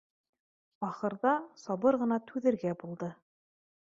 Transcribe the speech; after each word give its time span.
Ахырҙа 0.87 1.33
сабыр 1.63 1.97
ғына 2.05 2.17
түҙергә 2.31 2.73
булды 2.85 3.11